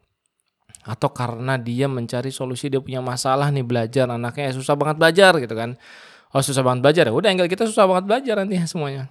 Atau 0.86 1.10
karena 1.10 1.58
dia 1.58 1.90
mencari 1.90 2.30
solusi 2.30 2.70
dia 2.70 2.78
punya 2.78 3.02
masalah 3.02 3.50
nih 3.50 3.66
belajar. 3.66 4.06
Anaknya 4.06 4.54
susah 4.54 4.78
banget 4.78 5.02
belajar 5.02 5.32
gitu 5.42 5.54
kan. 5.58 5.74
Oh 6.30 6.44
susah 6.44 6.62
banget 6.62 6.80
belajar. 6.86 7.04
Ya 7.10 7.14
udah 7.16 7.30
enggak 7.34 7.50
kita 7.50 7.66
susah 7.66 7.90
banget 7.90 8.04
belajar 8.06 8.34
nanti 8.38 8.54
semuanya 8.70 9.10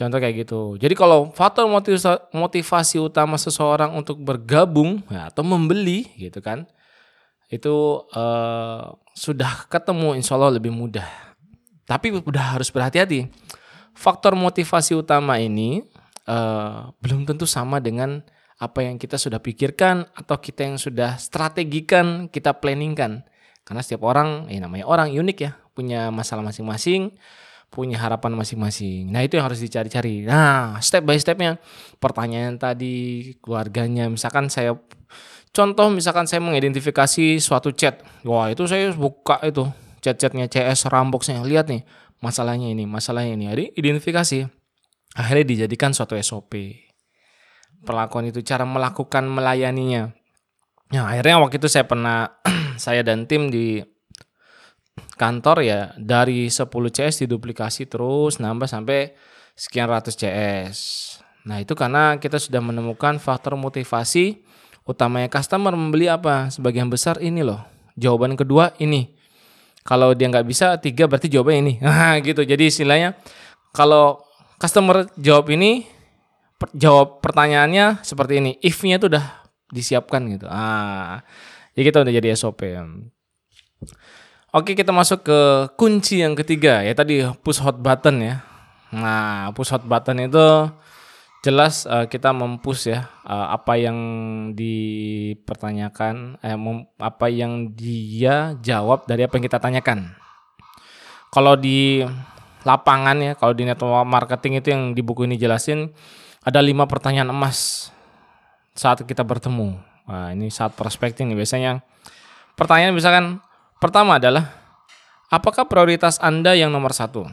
contoh 0.00 0.16
kayak 0.16 0.48
gitu. 0.48 0.80
Jadi 0.80 0.96
kalau 0.96 1.28
faktor 1.36 1.68
motivasi 2.32 2.96
utama 2.96 3.36
seseorang 3.36 3.92
untuk 3.92 4.16
bergabung 4.24 5.04
ya, 5.12 5.28
atau 5.28 5.44
membeli 5.44 6.08
gitu 6.16 6.40
kan 6.40 6.64
itu 7.52 8.06
uh, 8.14 8.96
sudah 9.12 9.68
ketemu 9.68 10.16
insya 10.16 10.40
Allah 10.40 10.56
lebih 10.56 10.72
mudah. 10.72 11.04
Tapi 11.84 12.14
udah 12.14 12.56
harus 12.56 12.70
berhati-hati. 12.70 13.26
Faktor 13.92 14.38
motivasi 14.38 14.94
utama 14.94 15.36
ini 15.36 15.82
uh, 16.30 16.94
belum 17.02 17.26
tentu 17.26 17.44
sama 17.44 17.82
dengan 17.82 18.22
apa 18.60 18.86
yang 18.86 18.96
kita 18.96 19.18
sudah 19.18 19.42
pikirkan 19.42 20.06
atau 20.14 20.38
kita 20.38 20.62
yang 20.62 20.78
sudah 20.78 21.18
strategikan, 21.18 22.30
kita 22.30 22.54
planningkan. 22.54 23.26
Karena 23.66 23.80
setiap 23.82 24.06
orang, 24.06 24.46
ya 24.46 24.62
namanya 24.62 24.86
orang 24.86 25.10
unik 25.10 25.38
ya, 25.42 25.58
punya 25.74 26.14
masalah 26.14 26.46
masing-masing, 26.46 27.10
punya 27.70 27.96
harapan 28.02 28.34
masing-masing. 28.34 29.08
Nah 29.08 29.22
itu 29.22 29.38
yang 29.38 29.46
harus 29.46 29.62
dicari-cari. 29.62 30.26
Nah 30.26 30.76
step 30.82 31.06
by 31.06 31.16
stepnya, 31.16 31.62
pertanyaan 32.02 32.58
tadi, 32.58 33.32
keluarganya, 33.38 34.10
misalkan 34.10 34.50
saya 34.50 34.74
Contoh 35.50 35.90
misalkan 35.90 36.30
saya 36.30 36.38
mengidentifikasi 36.38 37.42
suatu 37.42 37.74
chat. 37.74 38.06
Wah 38.22 38.54
itu 38.54 38.70
saya 38.70 38.94
buka 38.94 39.42
itu 39.42 39.66
chat-chatnya 39.98 40.46
CS 40.46 40.86
Rambox 40.86 41.26
lihat 41.26 41.66
nih 41.66 41.82
masalahnya 42.22 42.70
ini, 42.70 42.86
masalahnya 42.86 43.34
ini. 43.34 43.44
Jadi 43.50 43.64
identifikasi. 43.74 44.46
Akhirnya 45.18 45.42
dijadikan 45.42 45.90
suatu 45.90 46.14
SOP 46.14 46.54
perlakuan 47.82 48.28
itu, 48.30 48.46
cara 48.46 48.62
melakukan 48.62 49.26
melayaninya. 49.26 50.12
Ya, 50.90 51.06
akhirnya 51.06 51.42
waktu 51.42 51.58
itu 51.58 51.66
saya 51.66 51.86
pernah 51.86 52.38
saya 52.84 53.02
dan 53.02 53.26
tim 53.26 53.50
di 53.50 53.82
kantor 55.20 55.60
ya 55.60 55.80
dari 56.00 56.48
10 56.48 56.64
CS 56.88 57.28
diduplikasi 57.28 57.84
terus 57.84 58.40
nambah 58.40 58.64
sampai 58.64 59.12
sekian 59.52 59.92
ratus 59.92 60.16
CS. 60.16 60.78
Nah, 61.44 61.60
itu 61.60 61.76
karena 61.76 62.16
kita 62.16 62.40
sudah 62.40 62.64
menemukan 62.64 63.20
faktor 63.20 63.60
motivasi 63.60 64.40
utamanya 64.88 65.28
customer 65.28 65.76
membeli 65.76 66.08
apa? 66.08 66.48
Sebagian 66.48 66.88
besar 66.88 67.20
ini 67.20 67.44
loh. 67.44 67.60
Jawaban 68.00 68.32
kedua 68.40 68.72
ini. 68.80 69.12
Kalau 69.84 70.16
dia 70.16 70.32
nggak 70.32 70.48
bisa 70.48 70.80
tiga 70.80 71.04
berarti 71.04 71.28
jawabannya 71.28 71.60
ini. 71.60 71.74
Nah, 71.84 72.16
gitu. 72.24 72.40
Jadi 72.40 72.72
istilahnya 72.72 73.20
kalau 73.76 74.24
customer 74.56 75.04
jawab 75.20 75.52
ini 75.52 75.84
jawab 76.72 77.20
pertanyaannya 77.20 78.00
seperti 78.00 78.40
ini. 78.40 78.56
If-nya 78.64 78.96
itu 78.96 79.12
udah 79.12 79.24
disiapkan 79.68 80.24
gitu. 80.32 80.48
Ah, 80.48 81.20
ya 81.76 81.84
kita 81.84 82.00
udah 82.00 82.12
jadi 82.12 82.32
SOP. 82.36 82.64
Oke, 84.50 84.74
kita 84.74 84.90
masuk 84.90 85.30
ke 85.30 85.40
kunci 85.78 86.26
yang 86.26 86.34
ketiga 86.34 86.82
ya 86.82 86.90
tadi 86.90 87.22
push 87.46 87.62
hot 87.62 87.78
button 87.78 88.18
ya. 88.18 88.42
Nah, 88.90 89.54
push 89.54 89.70
hot 89.70 89.86
button 89.86 90.26
itu 90.26 90.42
jelas 91.46 91.86
uh, 91.86 92.10
kita 92.10 92.34
mempush 92.34 92.90
ya 92.90 93.06
uh, 93.30 93.54
apa 93.54 93.78
yang 93.78 93.94
dipertanyakan 94.58 96.42
eh 96.42 96.58
apa 96.98 97.26
yang 97.30 97.78
dia 97.78 98.58
jawab 98.58 99.06
dari 99.06 99.22
apa 99.22 99.38
yang 99.38 99.46
kita 99.46 99.62
tanyakan. 99.62 100.18
Kalau 101.30 101.54
di 101.54 102.02
lapangan 102.66 103.22
ya, 103.22 103.32
kalau 103.38 103.54
di 103.54 103.62
network 103.62 104.02
marketing 104.02 104.58
itu 104.58 104.74
yang 104.74 104.98
di 104.98 105.02
buku 105.06 105.30
ini 105.30 105.38
jelasin 105.38 105.94
ada 106.42 106.58
lima 106.58 106.90
pertanyaan 106.90 107.30
emas 107.30 107.94
saat 108.74 109.06
kita 109.06 109.22
bertemu. 109.22 109.78
Nah, 110.10 110.34
ini 110.34 110.50
saat 110.50 110.74
prospecting 110.74 111.30
nih 111.30 111.38
biasanya. 111.38 111.86
Pertanyaan 112.58 112.98
misalkan 112.98 113.38
pertama 113.80 114.20
adalah 114.20 114.52
apakah 115.32 115.64
prioritas 115.66 116.20
Anda 116.20 116.52
yang 116.54 116.70
nomor 116.70 116.92
satu? 116.92 117.26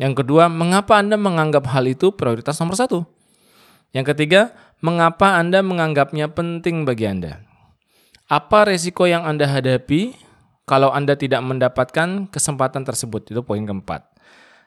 Yang 0.00 0.24
kedua, 0.24 0.48
mengapa 0.48 0.98
Anda 0.98 1.20
menganggap 1.20 1.68
hal 1.70 1.86
itu 1.86 2.16
prioritas 2.16 2.58
nomor 2.58 2.74
satu? 2.74 3.04
Yang 3.92 4.16
ketiga, 4.16 4.56
mengapa 4.80 5.36
Anda 5.36 5.60
menganggapnya 5.60 6.32
penting 6.32 6.88
bagi 6.88 7.06
Anda? 7.06 7.44
Apa 8.26 8.66
resiko 8.66 9.04
yang 9.04 9.22
Anda 9.28 9.44
hadapi 9.44 10.16
kalau 10.64 10.88
Anda 10.88 11.14
tidak 11.14 11.44
mendapatkan 11.44 12.32
kesempatan 12.32 12.82
tersebut? 12.88 13.28
Itu 13.28 13.44
poin 13.44 13.62
keempat. 13.62 14.08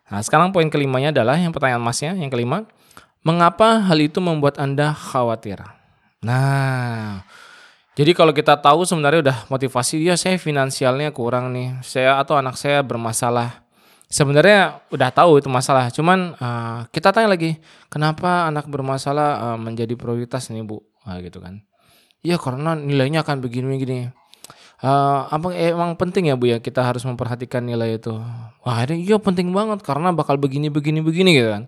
Nah, 0.05 0.22
sekarang 0.22 0.53
poin 0.53 0.70
kelimanya 0.70 1.10
adalah 1.10 1.36
yang 1.36 1.50
pertanyaan 1.50 1.82
masnya, 1.82 2.13
yang 2.13 2.29
kelima, 2.29 2.70
Mengapa 3.25 3.82
hal 3.82 3.98
itu 4.05 4.22
membuat 4.22 4.62
Anda 4.62 4.94
khawatir? 4.94 5.58
Nah, 6.22 7.25
jadi 7.95 8.11
kalau 8.11 8.35
kita 8.35 8.59
tahu 8.59 8.83
sebenarnya 8.83 9.23
udah 9.23 9.37
motivasi 9.47 10.03
ya 10.03 10.19
saya 10.19 10.35
finansialnya 10.35 11.15
kurang 11.15 11.55
nih, 11.55 11.79
saya 11.79 12.19
atau 12.19 12.35
anak 12.35 12.59
saya 12.59 12.83
bermasalah. 12.83 13.63
Sebenarnya 14.11 14.83
udah 14.91 15.09
tahu 15.15 15.39
itu 15.39 15.49
masalah, 15.49 15.89
cuman 15.89 16.35
uh, 16.37 16.85
kita 16.91 17.09
tanya 17.15 17.31
lagi, 17.31 17.57
kenapa 17.89 18.51
anak 18.51 18.67
bermasalah 18.67 19.29
uh, 19.39 19.57
menjadi 19.57 19.95
prioritas 19.95 20.51
nih 20.51 20.61
bu? 20.61 20.83
Nah, 21.07 21.23
gitu 21.23 21.39
kan? 21.41 21.63
Iya 22.19 22.35
karena 22.35 22.75
nilainya 22.75 23.23
akan 23.23 23.39
begini-begini. 23.39 24.11
Uh, 24.83 25.31
apa 25.31 25.55
emang 25.55 25.95
penting 25.95 26.27
ya 26.27 26.35
bu 26.35 26.51
ya 26.51 26.59
kita 26.59 26.83
harus 26.83 27.07
memperhatikan 27.07 27.63
nilai 27.63 27.95
itu. 27.95 28.11
Wah 28.67 28.77
ini 28.83 29.07
iya 29.07 29.15
penting 29.23 29.55
banget 29.55 29.81
karena 29.87 30.11
bakal 30.11 30.35
begini-begini 30.35 30.99
begini 30.99 31.31
gitu 31.31 31.49
kan. 31.55 31.63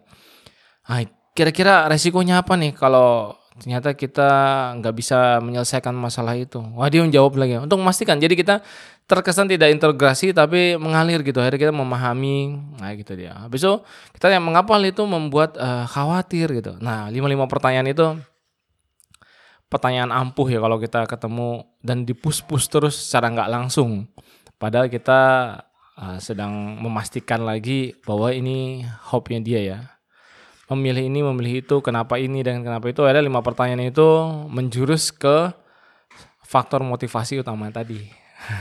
Nah, 0.92 1.08
kira-kira 1.32 1.88
resikonya 1.88 2.44
apa 2.44 2.60
nih 2.60 2.76
kalau 2.76 3.32
ternyata 3.58 3.98
kita 3.98 4.30
nggak 4.78 4.94
bisa 4.94 5.42
menyelesaikan 5.42 5.94
masalah 5.94 6.38
itu. 6.38 6.62
Wah 6.78 6.88
dia 6.88 7.02
menjawab 7.02 7.34
lagi 7.36 7.58
untuk 7.58 7.82
memastikan. 7.82 8.22
Jadi 8.22 8.38
kita 8.38 8.62
terkesan 9.10 9.50
tidak 9.50 9.74
integrasi 9.74 10.32
tapi 10.32 10.78
mengalir 10.78 11.26
gitu. 11.26 11.42
Akhirnya 11.42 11.70
kita 11.70 11.74
memahami, 11.74 12.60
nah 12.78 12.94
gitu 12.94 13.18
dia. 13.18 13.34
Habis 13.34 13.66
itu 13.66 13.74
kita 14.14 14.30
yang 14.30 14.46
mengapa 14.46 14.78
hal 14.78 14.86
itu 14.86 15.04
membuat 15.10 15.58
uh, 15.58 15.90
khawatir 15.90 16.54
gitu. 16.62 16.78
Nah 16.78 17.10
lima 17.10 17.26
lima 17.26 17.50
pertanyaan 17.50 17.90
itu 17.90 18.06
pertanyaan 19.68 20.14
ampuh 20.14 20.48
ya 20.48 20.64
kalau 20.64 20.80
kita 20.80 21.04
ketemu 21.10 21.68
dan 21.84 22.08
dipus-pus 22.08 22.70
terus 22.70 22.96
secara 22.96 23.34
nggak 23.34 23.50
langsung. 23.52 24.06
Padahal 24.62 24.88
kita 24.90 25.22
uh, 25.98 26.18
sedang 26.22 26.78
memastikan 26.78 27.42
lagi 27.42 27.98
bahwa 28.06 28.30
ini 28.30 28.86
hope-nya 29.10 29.42
dia 29.42 29.62
ya 29.62 29.80
memilih 30.68 31.08
ini, 31.08 31.20
memilih 31.24 31.64
itu, 31.64 31.76
kenapa 31.80 32.20
ini 32.20 32.44
dan 32.44 32.64
kenapa 32.64 32.92
itu. 32.92 33.08
Ada 33.08 33.24
lima 33.24 33.40
pertanyaan 33.40 33.88
itu 33.88 34.08
menjurus 34.52 35.16
ke 35.16 35.52
faktor 36.44 36.84
motivasi 36.84 37.40
utama 37.40 37.72
tadi. 37.72 38.04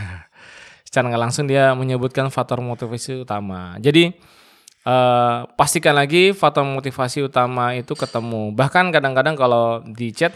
Secara 0.87 1.11
nggak 1.11 1.23
langsung 1.23 1.45
dia 1.51 1.75
menyebutkan 1.75 2.31
faktor 2.31 2.63
motivasi 2.63 3.27
utama. 3.27 3.75
Jadi 3.83 4.15
uh, 4.87 5.51
pastikan 5.59 5.99
lagi 5.99 6.31
faktor 6.31 6.63
motivasi 6.63 7.27
utama 7.27 7.75
itu 7.75 7.93
ketemu. 7.99 8.55
Bahkan 8.55 8.95
kadang-kadang 8.95 9.35
kalau 9.35 9.83
di 9.83 10.15
chat 10.15 10.35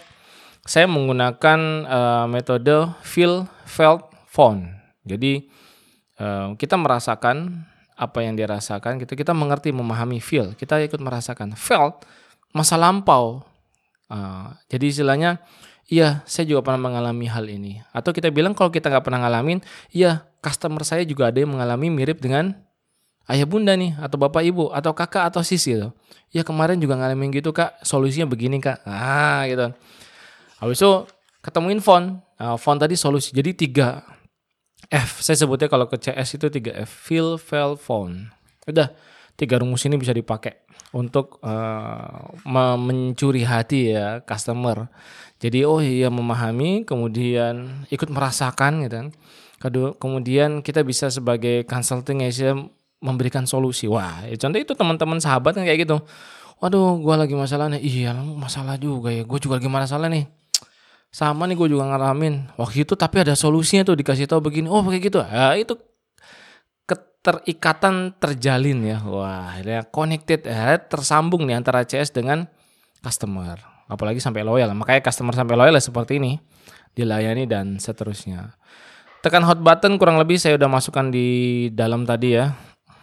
saya 0.66 0.84
menggunakan 0.90 1.60
uh, 1.86 2.26
metode 2.28 2.92
feel, 3.06 3.48
felt, 3.64 4.10
found. 4.28 4.70
Jadi 5.06 5.48
uh, 6.20 6.52
kita 6.58 6.76
merasakan 6.76 7.64
apa 8.00 8.24
yang 8.24 8.32
dia 8.32 8.48
rasakan, 8.48 8.96
kita 9.04 9.36
mengerti, 9.36 9.68
memahami 9.76 10.24
feel, 10.24 10.56
kita 10.56 10.80
ikut 10.80 10.96
merasakan 10.96 11.52
felt 11.52 12.08
masa 12.56 12.80
lampau. 12.80 13.44
Uh, 14.08 14.56
jadi 14.72 14.90
istilahnya 14.90 15.38
Iya, 15.90 16.22
saya 16.22 16.46
juga 16.46 16.62
pernah 16.62 16.86
mengalami 16.86 17.26
hal 17.26 17.50
ini. 17.50 17.82
Atau 17.90 18.14
kita 18.14 18.30
bilang 18.30 18.54
kalau 18.54 18.70
kita 18.70 18.86
nggak 18.86 19.10
pernah 19.10 19.26
ngalamin, 19.26 19.58
iya, 19.90 20.22
customer 20.38 20.86
saya 20.86 21.02
juga 21.02 21.34
ada 21.34 21.42
yang 21.42 21.50
mengalami 21.50 21.90
mirip 21.90 22.22
dengan 22.22 22.54
ayah 23.26 23.42
bunda 23.42 23.74
nih, 23.74 23.98
atau 23.98 24.14
bapak 24.14 24.46
ibu, 24.46 24.70
atau 24.70 24.94
kakak 24.94 25.34
atau 25.34 25.42
sisi 25.42 25.74
gitu. 25.74 25.90
Ya 26.30 26.46
kemarin 26.46 26.78
juga 26.78 26.94
ngalamin 26.94 27.34
gitu 27.34 27.50
kak, 27.50 27.82
solusinya 27.82 28.30
begini 28.30 28.62
kak. 28.62 28.86
Ah 28.86 29.42
gitu. 29.50 29.74
Habis 30.62 30.78
itu 30.78 30.92
ketemuin 31.42 31.82
font. 31.82 32.22
Nah, 32.38 32.54
font 32.54 32.78
tadi 32.78 32.94
solusi. 32.94 33.34
Jadi 33.34 33.66
tiga 33.66 34.06
F. 34.88 35.20
Saya 35.20 35.36
sebutnya 35.36 35.68
kalau 35.68 35.84
ke 35.90 36.00
CS 36.00 36.40
itu 36.40 36.46
tiga 36.48 36.72
F. 36.72 36.88
Feel, 36.88 37.36
feel, 37.36 37.76
font. 37.76 38.32
Udah, 38.64 38.94
tiga 39.36 39.60
rumus 39.60 39.84
ini 39.84 40.00
bisa 40.00 40.16
dipakai 40.16 40.64
untuk 40.90 41.38
uh, 41.44 42.34
mencuri 42.76 43.44
hati 43.46 43.94
ya 43.94 44.24
customer. 44.24 44.88
Jadi 45.40 45.64
oh 45.64 45.80
iya 45.80 46.08
memahami, 46.08 46.84
kemudian 46.88 47.86
ikut 47.88 48.08
merasakan 48.08 48.84
gitu 48.84 48.94
kan. 49.00 49.08
Kedua, 49.60 49.92
kemudian 49.96 50.64
kita 50.64 50.80
bisa 50.80 51.12
sebagai 51.12 51.68
consulting 51.68 52.24
aja 52.24 52.56
memberikan 53.00 53.44
solusi. 53.44 53.88
Wah, 53.88 54.24
ya 54.24 54.36
contoh 54.36 54.60
itu 54.60 54.72
teman-teman 54.72 55.20
sahabat 55.20 55.56
kan 55.56 55.64
kayak 55.64 55.84
gitu. 55.88 56.00
Waduh, 56.60 57.00
gue 57.00 57.14
lagi 57.16 57.32
masalah 57.32 57.72
nih. 57.72 57.80
Iya, 57.80 58.12
masalah 58.20 58.76
juga 58.76 59.08
ya. 59.08 59.24
Gue 59.24 59.40
juga 59.40 59.56
lagi 59.56 59.68
masalah 59.72 60.12
nih. 60.12 60.28
Sama 61.10 61.46
nih 61.50 61.58
gue 61.58 61.74
juga 61.74 61.90
ngalamin. 61.90 62.54
Waktu 62.54 62.86
itu 62.86 62.94
tapi 62.94 63.22
ada 63.26 63.34
solusinya 63.34 63.82
tuh 63.82 63.98
dikasih 63.98 64.30
tahu 64.30 64.40
begini. 64.46 64.70
Oh, 64.70 64.82
kayak 64.86 65.02
gitu. 65.10 65.20
Ya, 65.26 65.58
itu 65.58 65.74
keterikatan 66.86 68.14
terjalin 68.16 68.78
ya. 68.86 68.98
Wah, 69.02 69.58
ya 69.60 69.82
connected 69.84 70.46
ya, 70.46 70.78
tersambung 70.78 71.44
nih 71.50 71.58
antara 71.58 71.82
CS 71.82 72.14
dengan 72.14 72.46
customer 73.02 73.80
apalagi 73.90 74.22
sampai 74.22 74.46
loyal. 74.46 74.70
Makanya 74.78 75.02
customer 75.02 75.34
sampai 75.34 75.58
loyal 75.58 75.74
ya 75.74 75.82
seperti 75.82 76.22
ini, 76.22 76.38
dilayani 76.94 77.44
dan 77.50 77.82
seterusnya. 77.82 78.54
Tekan 79.20 79.44
hot 79.44 79.60
button 79.60 80.00
kurang 80.00 80.16
lebih 80.16 80.40
saya 80.40 80.56
udah 80.56 80.70
masukkan 80.70 81.10
di 81.10 81.68
dalam 81.74 82.06
tadi 82.06 82.38
ya. 82.38 82.54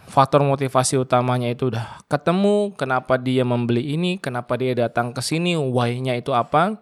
Faktor 0.07 0.39
motivasi 0.41 0.95
utamanya 0.95 1.51
itu 1.51 1.67
udah 1.67 1.99
ketemu, 2.07 2.71
kenapa 2.79 3.19
dia 3.19 3.43
membeli 3.43 3.93
ini, 3.93 4.15
kenapa 4.15 4.55
dia 4.55 4.71
datang 4.71 5.11
ke 5.11 5.19
sini, 5.19 5.59
why-nya 5.59 6.15
itu 6.15 6.31
apa. 6.31 6.79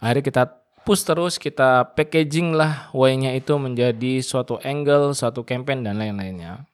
Akhirnya 0.00 0.24
kita 0.24 0.42
push 0.86 1.02
terus, 1.02 1.34
kita 1.40 1.96
packaging 1.96 2.54
lah 2.54 2.92
why-nya 2.94 3.34
itu 3.34 3.56
menjadi 3.58 4.22
suatu 4.22 4.60
angle, 4.62 5.16
suatu 5.16 5.42
campaign 5.42 5.82
dan 5.84 5.98
lain-lainnya. 5.98 6.66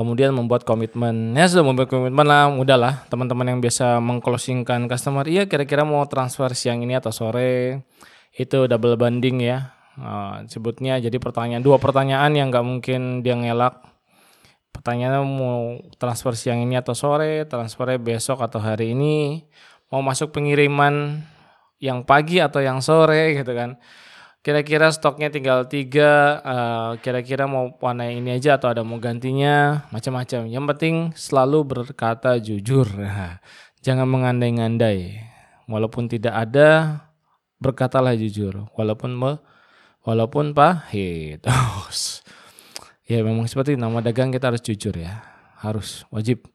kemudian 0.00 0.32
membuat 0.32 0.64
komitmen. 0.64 1.36
Ya 1.36 1.44
sudah 1.44 1.66
membuat 1.66 1.92
komitmen 1.92 2.24
lah 2.26 2.48
mudah 2.48 2.80
lah. 2.80 2.94
Teman-teman 3.12 3.52
yang 3.52 3.58
biasa 3.60 4.00
mengclosingkan 4.00 4.88
customer 4.88 5.28
iya 5.28 5.44
kira-kira 5.44 5.84
mau 5.84 6.00
transfer 6.08 6.48
siang 6.56 6.80
ini 6.80 6.96
atau 6.96 7.12
sore? 7.12 7.84
Itu 8.32 8.64
double 8.64 8.96
banding 8.96 9.44
ya. 9.44 9.76
Uh, 10.00 10.48
sebutnya 10.48 10.96
jadi 10.96 11.20
pertanyaan 11.20 11.60
dua 11.60 11.76
pertanyaan 11.76 12.32
yang 12.32 12.48
nggak 12.48 12.64
mungkin 12.64 13.20
dia 13.20 13.36
ngelak. 13.36 13.84
Pertanyaannya 14.72 15.22
mau 15.26 15.76
transfer 16.00 16.32
siang 16.32 16.64
ini 16.64 16.78
atau 16.80 16.96
sore 16.96 17.44
transfernya 17.44 18.00
besok 18.00 18.40
atau 18.40 18.62
hari 18.62 18.96
ini 18.96 19.44
mau 19.90 20.00
masuk 20.00 20.32
pengiriman 20.32 21.26
yang 21.82 22.06
pagi 22.06 22.38
atau 22.38 22.62
yang 22.62 22.78
sore 22.80 23.34
gitu 23.36 23.52
kan 23.52 23.76
Kira-kira 24.40 24.88
stoknya 24.88 25.28
tinggal 25.28 25.68
tiga, 25.68 26.40
uh, 26.40 26.90
kira-kira 27.04 27.44
mau 27.44 27.76
warna 27.76 28.08
ini 28.08 28.40
aja 28.40 28.56
atau 28.56 28.72
ada 28.72 28.80
mau 28.80 28.96
gantinya, 28.96 29.84
macam-macam. 29.92 30.48
Yang 30.48 30.64
penting 30.64 30.94
selalu 31.12 31.58
berkata 31.68 32.40
jujur. 32.40 32.88
Jangan 33.84 34.08
mengandai-ngandai. 34.08 35.20
Walaupun 35.68 36.08
tidak 36.08 36.32
ada, 36.32 37.04
berkatalah 37.60 38.16
jujur. 38.16 38.72
Walaupun 38.72 39.12
me, 39.12 39.44
walaupun 40.08 40.56
pahit. 40.56 41.44
ya 43.12 43.20
memang 43.20 43.44
seperti 43.44 43.76
nama 43.76 44.00
dagang 44.00 44.32
kita 44.32 44.56
harus 44.56 44.64
jujur 44.64 44.96
ya. 44.96 45.20
Harus 45.60 46.08
wajib. 46.08 46.48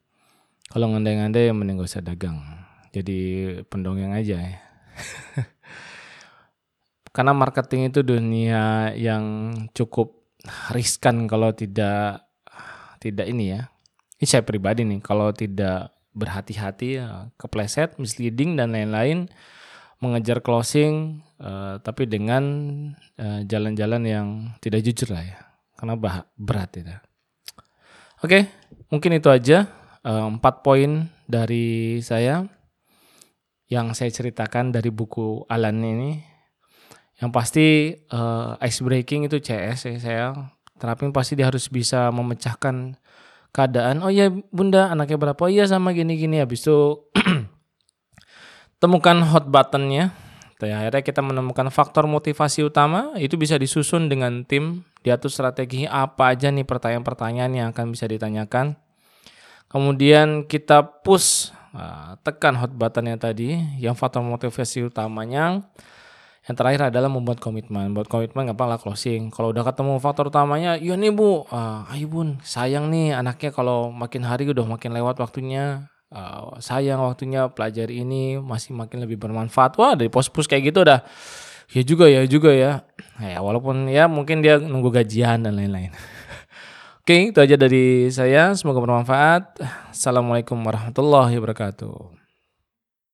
Kalau 0.74 0.89
ngandai-ngandai 0.89 1.54
mending 1.54 1.86
gak 1.86 1.86
usah 1.86 2.02
dagang. 2.02 2.64
Jadi 2.95 3.19
pendongeng 3.67 4.15
aja 4.15 4.39
ya. 4.39 4.60
karena 7.15 7.31
marketing 7.36 7.91
itu 7.91 8.03
dunia 8.03 8.91
yang 8.95 9.55
cukup 9.75 10.15
riskan 10.71 11.27
kalau 11.27 11.51
tidak 11.51 12.27
tidak 13.03 13.27
ini 13.27 13.55
ya. 13.55 13.67
Ini 14.15 14.27
saya 14.27 14.43
pribadi 14.47 14.88
nih 14.88 15.03
kalau 15.03 15.36
tidak 15.36 15.91
berhati-hati 16.15 17.03
ya, 17.03 17.27
kepleset, 17.36 17.99
misleading 17.99 18.55
dan 18.55 18.71
lain-lain 18.71 19.27
mengejar 19.99 20.43
closing 20.43 21.23
uh, 21.39 21.79
tapi 21.79 22.08
dengan 22.08 22.43
uh, 23.19 23.41
jalan-jalan 23.47 24.03
yang 24.08 24.27
tidak 24.63 24.84
jujur 24.88 25.15
lah 25.15 25.23
ya. 25.23 25.39
Karena 25.75 25.99
bah 25.99 26.23
berat 26.39 26.71
itu. 26.79 26.95
Oke, 28.23 28.47
mungkin 28.88 29.19
itu 29.19 29.27
aja 29.27 29.67
uh, 30.08 30.31
empat 30.31 30.63
poin 30.63 31.12
dari 31.27 31.99
saya 31.99 32.47
yang 33.65 33.97
saya 33.97 34.13
ceritakan 34.13 34.69
dari 34.69 34.93
buku 34.93 35.45
Alan 35.49 35.82
ini 35.82 36.21
yang 37.17 37.32
pasti 37.32 37.95
uh, 38.12 38.60
ice 38.60 38.84
breaking 38.84 39.25
itu 39.25 39.39
CS 39.39 39.88
ya 39.88 39.95
saya 39.97 40.25
terapin 40.75 41.15
pasti 41.15 41.39
dia 41.39 41.47
harus 41.47 41.71
bisa 41.71 42.12
memecahkan 42.12 42.99
keadaan. 43.56 44.04
Oh 44.04 44.12
iya 44.12 44.28
bunda 44.51 44.91
anaknya 44.91 45.15
berapa? 45.15 45.39
Oh 45.39 45.47
iya 45.47 45.63
sama 45.63 45.95
gini-gini. 45.95 46.43
Habis 46.43 46.67
itu 46.67 47.08
temukan 48.84 49.23
hot 49.23 49.47
buttonnya. 49.47 50.12
Ya, 50.63 50.82
akhirnya 50.82 51.04
kita 51.06 51.21
menemukan 51.21 51.67
faktor 51.69 52.10
motivasi 52.10 52.65
utama 52.65 53.13
itu 53.21 53.38
bisa 53.38 53.60
disusun 53.60 54.10
dengan 54.10 54.47
tim 54.47 54.88
diatur 55.06 55.30
strategi 55.30 55.86
apa 55.86 56.34
aja 56.34 56.49
nih 56.49 56.65
pertanyaan-pertanyaan 56.65 57.51
yang 57.54 57.67
akan 57.69 57.93
bisa 57.93 58.10
ditanyakan. 58.10 58.73
Kemudian 59.69 60.49
kita 60.49 61.04
push 61.06 61.54
tekan 62.24 62.56
hot 62.56 62.72
buttonnya 62.72 63.20
tadi 63.20 63.60
yang 63.78 63.94
faktor 64.00 64.24
motivasi 64.24 64.88
utamanya 64.88 65.68
yang 66.46 66.56
terakhir 66.56 66.94
adalah 66.94 67.10
membuat 67.10 67.42
komitmen. 67.42 67.98
Buat 67.98 68.06
komitmen 68.06 68.46
gampang 68.46 68.70
lah 68.70 68.78
closing. 68.78 69.34
Kalau 69.34 69.50
udah 69.50 69.66
ketemu 69.66 69.98
faktor 69.98 70.30
utamanya, 70.30 70.78
iya 70.78 70.94
nih 70.94 71.10
bu, 71.10 71.42
uh, 71.50 71.90
ayo 71.90 72.06
bun, 72.06 72.38
sayang 72.46 72.94
nih 72.94 73.18
anaknya 73.18 73.50
kalau 73.50 73.90
makin 73.90 74.22
hari 74.22 74.46
udah 74.46 74.66
makin 74.66 74.94
lewat 74.94 75.18
waktunya. 75.18 75.90
Uh, 76.14 76.54
sayang 76.62 77.02
waktunya 77.02 77.50
pelajari 77.50 78.06
ini 78.06 78.38
masih 78.38 78.78
makin 78.78 79.02
lebih 79.02 79.18
bermanfaat. 79.18 79.74
Wah 79.82 79.98
dari 79.98 80.14
pos-pos 80.14 80.46
kayak 80.46 80.70
gitu 80.70 80.86
udah. 80.86 81.02
Ya 81.74 81.82
juga 81.82 82.06
ya 82.06 82.22
juga 82.30 82.54
ya. 82.54 82.86
Ya 83.18 83.42
walaupun 83.42 83.90
ya 83.90 84.06
mungkin 84.06 84.46
dia 84.46 84.62
nunggu 84.62 84.94
gajian 84.94 85.42
dan 85.42 85.58
lain-lain. 85.58 85.90
Oke, 87.06 87.30
itu 87.30 87.38
aja 87.38 87.54
dari 87.54 88.10
saya. 88.10 88.50
Semoga 88.58 88.82
bermanfaat. 88.82 89.62
Assalamualaikum 89.94 90.58
warahmatullahi 90.58 91.38
wabarakatuh. 91.38 92.25